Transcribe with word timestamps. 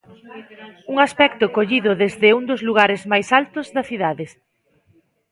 Un 0.91 0.97
aspecto 1.07 1.45
collido 1.57 1.91
desde 2.03 2.27
un 2.37 2.43
dos 2.49 2.61
lugares 2.67 3.01
máis 3.11 3.27
altos 3.39 3.65
da 3.75 3.83
cidade. 3.89 4.25